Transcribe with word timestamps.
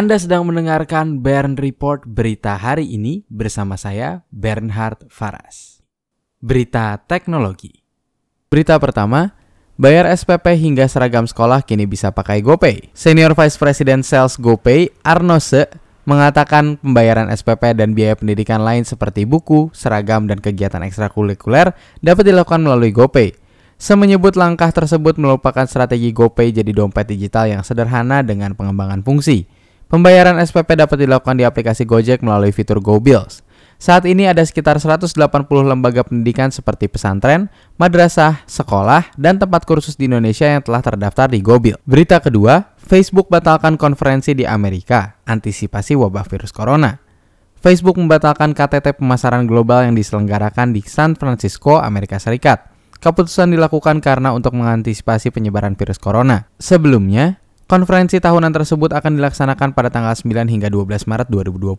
Anda 0.00 0.16
sedang 0.16 0.48
mendengarkan 0.48 1.20
Bern 1.20 1.60
Report 1.60 2.08
berita 2.08 2.56
hari 2.56 2.88
ini 2.88 3.20
bersama 3.28 3.76
saya 3.76 4.24
Bernhard 4.32 5.04
Faras. 5.12 5.84
Berita 6.40 6.96
teknologi. 7.04 7.84
Berita 8.48 8.80
pertama, 8.80 9.36
bayar 9.76 10.08
SPP 10.08 10.56
hingga 10.56 10.88
seragam 10.88 11.28
sekolah 11.28 11.60
kini 11.68 11.84
bisa 11.84 12.16
pakai 12.16 12.40
GoPay. 12.40 12.96
Senior 12.96 13.36
Vice 13.36 13.60
President 13.60 14.00
Sales 14.00 14.40
GoPay, 14.40 14.88
Arnose, 15.04 15.68
mengatakan 16.08 16.80
pembayaran 16.80 17.28
SPP 17.28 17.76
dan 17.76 17.92
biaya 17.92 18.16
pendidikan 18.16 18.64
lain 18.64 18.88
seperti 18.88 19.28
buku, 19.28 19.68
seragam, 19.76 20.24
dan 20.24 20.40
kegiatan 20.40 20.80
ekstrakurikuler 20.80 21.76
dapat 22.00 22.24
dilakukan 22.24 22.64
melalui 22.64 22.96
GoPay. 22.96 23.36
Semenyebut 23.76 24.32
langkah 24.40 24.72
tersebut 24.72 25.20
merupakan 25.20 25.68
strategi 25.68 26.08
GoPay 26.08 26.56
jadi 26.56 26.72
dompet 26.72 27.04
digital 27.04 27.52
yang 27.52 27.60
sederhana 27.60 28.24
dengan 28.24 28.56
pengembangan 28.56 29.04
fungsi. 29.04 29.59
Pembayaran 29.90 30.38
SPP 30.38 30.78
dapat 30.78 31.02
dilakukan 31.02 31.34
di 31.34 31.42
aplikasi 31.42 31.82
Gojek 31.82 32.22
melalui 32.22 32.54
fitur 32.54 32.78
GoBills. 32.78 33.42
Saat 33.74 34.06
ini 34.06 34.22
ada 34.22 34.38
sekitar 34.46 34.78
180 34.78 35.18
lembaga 35.66 36.06
pendidikan 36.06 36.54
seperti 36.54 36.86
pesantren, 36.86 37.50
madrasah, 37.74 38.46
sekolah, 38.46 39.10
dan 39.18 39.42
tempat 39.42 39.66
kursus 39.66 39.98
di 39.98 40.06
Indonesia 40.06 40.46
yang 40.46 40.62
telah 40.62 40.78
terdaftar 40.78 41.34
di 41.34 41.42
GoBill. 41.42 41.82
Berita 41.82 42.22
kedua, 42.22 42.70
Facebook 42.78 43.26
batalkan 43.34 43.74
konferensi 43.74 44.30
di 44.30 44.46
Amerika, 44.46 45.18
antisipasi 45.26 45.98
wabah 45.98 46.22
virus 46.22 46.54
corona. 46.54 46.94
Facebook 47.58 47.98
membatalkan 47.98 48.54
KTT 48.54 48.94
pemasaran 48.94 49.42
global 49.50 49.90
yang 49.90 49.98
diselenggarakan 49.98 50.70
di 50.70 50.86
San 50.86 51.18
Francisco, 51.18 51.82
Amerika 51.82 52.22
Serikat. 52.22 52.70
Keputusan 53.02 53.50
dilakukan 53.50 53.98
karena 53.98 54.30
untuk 54.30 54.54
mengantisipasi 54.54 55.34
penyebaran 55.34 55.74
virus 55.74 55.98
corona. 55.98 56.46
Sebelumnya, 56.62 57.42
Konferensi 57.70 58.18
tahunan 58.18 58.50
tersebut 58.50 58.90
akan 58.90 59.22
dilaksanakan 59.22 59.78
pada 59.78 59.94
tanggal 59.94 60.10
9 60.10 60.26
hingga 60.50 60.66
12 60.66 61.06
Maret 61.06 61.30
2020. 61.30 61.78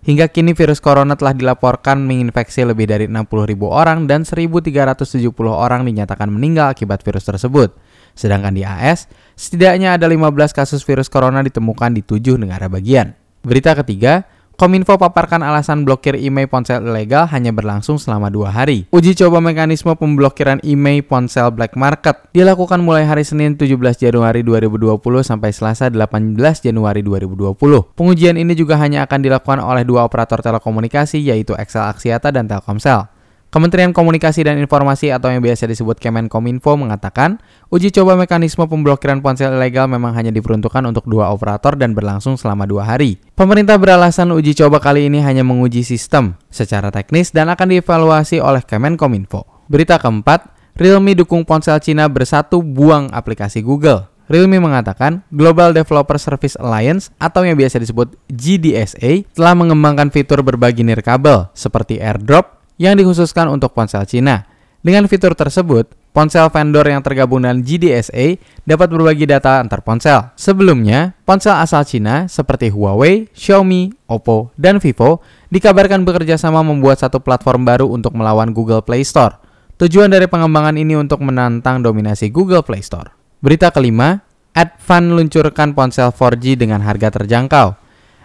Hingga 0.00 0.32
kini 0.32 0.56
virus 0.56 0.80
corona 0.80 1.12
telah 1.12 1.36
dilaporkan 1.36 2.00
menginfeksi 2.08 2.64
lebih 2.64 2.88
dari 2.88 3.04
60.000 3.04 3.28
orang 3.68 4.08
dan 4.08 4.24
1.370 4.24 5.28
orang 5.44 5.84
dinyatakan 5.84 6.24
meninggal 6.32 6.72
akibat 6.72 7.04
virus 7.04 7.28
tersebut. 7.28 7.68
Sedangkan 8.16 8.56
di 8.56 8.64
AS, 8.64 9.12
setidaknya 9.36 10.00
ada 10.00 10.08
15 10.08 10.56
kasus 10.56 10.80
virus 10.88 11.12
corona 11.12 11.44
ditemukan 11.44 11.92
di 11.92 12.00
tujuh 12.00 12.40
negara 12.40 12.72
bagian. 12.72 13.12
Berita 13.44 13.76
ketiga, 13.76 14.24
Kominfo 14.60 15.00
paparkan 15.00 15.40
alasan 15.40 15.88
blokir 15.88 16.20
email 16.20 16.44
ponsel 16.44 16.84
ilegal 16.84 17.24
hanya 17.32 17.48
berlangsung 17.48 17.96
selama 17.96 18.28
dua 18.28 18.52
hari. 18.52 18.84
Uji 18.92 19.16
coba 19.16 19.40
mekanisme 19.40 19.88
pemblokiran 19.96 20.60
email 20.60 21.00
ponsel 21.00 21.48
black 21.48 21.80
market 21.80 22.28
dilakukan 22.36 22.84
mulai 22.84 23.08
hari 23.08 23.24
Senin 23.24 23.56
17 23.56 23.72
Januari 23.96 24.44
2020 24.44 25.00
sampai 25.24 25.56
Selasa 25.56 25.88
18 25.88 26.36
Januari 26.60 27.00
2020. 27.00 27.56
Pengujian 27.96 28.36
ini 28.36 28.52
juga 28.52 28.76
hanya 28.76 29.08
akan 29.08 29.24
dilakukan 29.24 29.64
oleh 29.64 29.80
dua 29.88 30.04
operator 30.04 30.44
telekomunikasi 30.44 31.24
yaitu 31.24 31.56
Excel 31.56 31.88
Axiata 31.88 32.28
dan 32.28 32.44
Telkomsel. 32.44 33.08
Kementerian 33.50 33.90
Komunikasi 33.90 34.46
dan 34.46 34.62
Informasi 34.62 35.10
atau 35.10 35.26
yang 35.26 35.42
biasa 35.42 35.66
disebut 35.66 35.98
Kemenkominfo 35.98 36.78
mengatakan, 36.78 37.42
uji 37.74 37.90
coba 37.90 38.14
mekanisme 38.14 38.62
pemblokiran 38.62 39.18
ponsel 39.18 39.50
ilegal 39.50 39.90
memang 39.90 40.14
hanya 40.14 40.30
diperuntukkan 40.30 40.86
untuk 40.86 41.02
dua 41.10 41.34
operator 41.34 41.74
dan 41.74 41.90
berlangsung 41.90 42.38
selama 42.38 42.62
dua 42.70 42.86
hari. 42.86 43.18
Pemerintah 43.34 43.74
beralasan 43.74 44.30
uji 44.30 44.54
coba 44.54 44.78
kali 44.78 45.10
ini 45.10 45.18
hanya 45.18 45.42
menguji 45.42 45.82
sistem 45.82 46.38
secara 46.46 46.94
teknis 46.94 47.34
dan 47.34 47.50
akan 47.50 47.74
dievaluasi 47.74 48.38
oleh 48.38 48.62
Kemenkominfo. 48.62 49.66
Berita 49.66 49.98
keempat, 49.98 50.46
Realme 50.78 51.18
dukung 51.18 51.42
ponsel 51.42 51.82
Cina 51.82 52.06
bersatu 52.06 52.62
buang 52.62 53.10
aplikasi 53.10 53.66
Google. 53.66 54.06
Realme 54.30 54.62
mengatakan 54.62 55.26
Global 55.34 55.74
Developer 55.74 56.14
Service 56.22 56.54
Alliance 56.54 57.10
atau 57.18 57.42
yang 57.42 57.58
biasa 57.58 57.82
disebut 57.82 58.14
GDSA 58.30 59.26
telah 59.34 59.58
mengembangkan 59.58 60.14
fitur 60.14 60.38
berbagi 60.46 60.86
nirkabel 60.86 61.50
seperti 61.50 61.98
AirDrop, 61.98 62.59
yang 62.80 62.96
dikhususkan 62.96 63.52
untuk 63.52 63.76
ponsel 63.76 64.08
Cina. 64.08 64.48
Dengan 64.80 65.04
fitur 65.04 65.36
tersebut, 65.36 65.92
ponsel 66.16 66.48
vendor 66.48 66.88
yang 66.88 67.04
tergabung 67.04 67.44
dengan 67.44 67.60
GDSA 67.60 68.40
dapat 68.64 68.88
berbagi 68.88 69.28
data 69.28 69.60
antar 69.60 69.84
ponsel. 69.84 70.32
Sebelumnya, 70.40 71.12
ponsel 71.28 71.52
asal 71.60 71.84
Cina 71.84 72.24
seperti 72.24 72.72
Huawei, 72.72 73.28
Xiaomi, 73.36 73.92
Oppo, 74.08 74.48
dan 74.56 74.80
Vivo 74.80 75.20
dikabarkan 75.52 76.08
bekerja 76.08 76.40
sama 76.40 76.64
membuat 76.64 77.04
satu 77.04 77.20
platform 77.20 77.68
baru 77.68 77.92
untuk 77.92 78.16
melawan 78.16 78.56
Google 78.56 78.80
Play 78.80 79.04
Store. 79.04 79.36
Tujuan 79.76 80.08
dari 80.08 80.24
pengembangan 80.24 80.80
ini 80.80 80.96
untuk 80.96 81.20
menantang 81.20 81.84
dominasi 81.84 82.32
Google 82.32 82.64
Play 82.64 82.80
Store. 82.80 83.12
Berita 83.44 83.68
kelima, 83.68 84.24
Advan 84.56 85.12
meluncurkan 85.12 85.76
ponsel 85.76 86.08
4G 86.08 86.56
dengan 86.56 86.80
harga 86.80 87.12
terjangkau. 87.12 87.76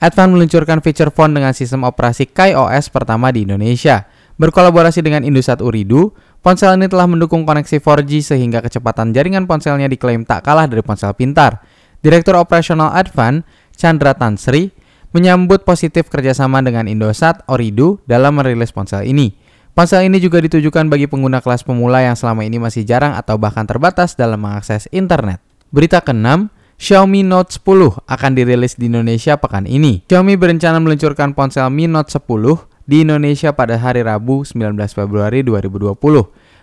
Advan 0.00 0.32
meluncurkan 0.32 0.80
feature 0.80 1.12
phone 1.12 1.36
dengan 1.36 1.52
sistem 1.52 1.84
operasi 1.84 2.24
KaiOS 2.24 2.88
pertama 2.88 3.28
di 3.28 3.44
Indonesia– 3.44 4.08
Berkolaborasi 4.38 5.02
dengan 5.02 5.26
Indosat 5.26 5.58
Uridu, 5.58 6.14
ponsel 6.46 6.78
ini 6.78 6.86
telah 6.86 7.10
mendukung 7.10 7.42
koneksi 7.42 7.82
4G 7.82 8.22
sehingga 8.22 8.62
kecepatan 8.62 9.10
jaringan 9.10 9.50
ponselnya 9.50 9.90
diklaim 9.90 10.22
tak 10.22 10.46
kalah 10.46 10.70
dari 10.70 10.78
ponsel 10.78 11.10
pintar. 11.18 11.58
Direktur 12.06 12.38
Operasional 12.38 12.94
Advan, 12.94 13.42
Chandra 13.74 14.14
Tansri, 14.14 14.70
menyambut 15.10 15.66
positif 15.66 16.06
kerjasama 16.06 16.62
dengan 16.62 16.86
Indosat 16.86 17.42
Oridu 17.50 17.98
dalam 18.06 18.38
merilis 18.38 18.70
ponsel 18.70 19.10
ini. 19.10 19.34
Ponsel 19.74 20.06
ini 20.06 20.22
juga 20.22 20.38
ditujukan 20.38 20.86
bagi 20.86 21.10
pengguna 21.10 21.42
kelas 21.42 21.66
pemula 21.66 22.06
yang 22.06 22.14
selama 22.14 22.46
ini 22.46 22.62
masih 22.62 22.86
jarang 22.86 23.18
atau 23.18 23.42
bahkan 23.42 23.66
terbatas 23.66 24.14
dalam 24.14 24.38
mengakses 24.38 24.86
internet. 24.94 25.42
Berita 25.74 25.98
ke-6, 25.98 26.46
Xiaomi 26.78 27.26
Note 27.26 27.58
10 27.58 28.06
akan 28.06 28.30
dirilis 28.38 28.78
di 28.78 28.86
Indonesia 28.86 29.34
pekan 29.34 29.66
ini. 29.66 30.06
Xiaomi 30.06 30.38
berencana 30.38 30.78
meluncurkan 30.78 31.34
ponsel 31.34 31.66
Mi 31.74 31.90
Note 31.90 32.14
10 32.14 32.67
di 32.88 33.04
Indonesia 33.04 33.52
pada 33.52 33.76
hari 33.76 34.00
Rabu 34.00 34.48
19 34.48 34.72
Februari 34.96 35.44
2020. 35.44 35.92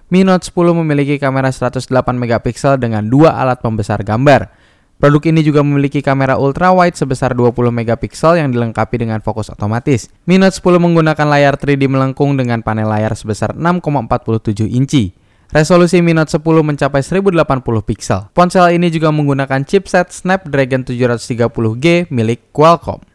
Mi 0.10 0.26
Note 0.26 0.42
10 0.50 0.82
memiliki 0.82 1.22
kamera 1.22 1.54
108 1.54 1.86
megapiksel 2.18 2.82
dengan 2.82 3.06
dua 3.06 3.38
alat 3.38 3.62
pembesar 3.62 4.02
gambar. 4.02 4.50
Produk 4.98 5.22
ini 5.30 5.46
juga 5.46 5.62
memiliki 5.62 6.02
kamera 6.02 6.42
ultrawide 6.42 6.98
sebesar 6.98 7.38
20 7.38 7.70
megapiksel 7.70 8.42
yang 8.42 8.50
dilengkapi 8.50 8.96
dengan 8.98 9.22
fokus 9.22 9.54
otomatis. 9.54 10.10
Mi 10.26 10.42
Note 10.42 10.58
10 10.58 10.82
menggunakan 10.82 11.28
layar 11.30 11.62
3D 11.62 11.86
melengkung 11.86 12.34
dengan 12.34 12.66
panel 12.66 12.90
layar 12.90 13.14
sebesar 13.14 13.54
6,47 13.54 14.66
inci. 14.66 15.14
Resolusi 15.54 16.02
Mi 16.02 16.18
Note 16.18 16.34
10 16.34 16.42
mencapai 16.42 17.06
1080 17.06 17.86
piksel. 17.86 18.34
Ponsel 18.34 18.82
ini 18.82 18.90
juga 18.90 19.14
menggunakan 19.14 19.62
chipset 19.62 20.10
Snapdragon 20.10 20.82
730G 20.82 22.10
milik 22.10 22.50
Qualcomm. 22.50 23.15